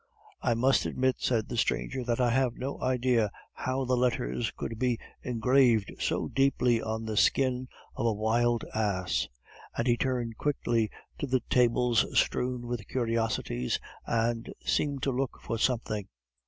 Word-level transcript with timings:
"I 0.41 0.55
must 0.55 0.87
admit," 0.87 1.17
said 1.19 1.47
the 1.47 1.57
stranger, 1.57 2.03
"that 2.05 2.19
I 2.19 2.31
have 2.31 2.55
no 2.57 2.81
idea 2.81 3.29
how 3.53 3.85
the 3.85 3.95
letters 3.95 4.49
could 4.49 4.79
be 4.79 4.97
engraved 5.21 5.91
so 5.99 6.27
deeply 6.27 6.81
on 6.81 7.05
the 7.05 7.15
skin 7.15 7.67
of 7.95 8.07
a 8.07 8.11
wild 8.13 8.65
ass." 8.73 9.27
And 9.77 9.85
he 9.85 9.97
turned 9.97 10.39
quickly 10.39 10.89
to 11.19 11.27
the 11.27 11.41
tables 11.51 12.03
strewn 12.19 12.65
with 12.65 12.87
curiosities 12.87 13.79
and 14.07 14.51
seemed 14.65 15.03
to 15.03 15.11
look 15.11 15.37
for 15.39 15.59
something. 15.59 16.07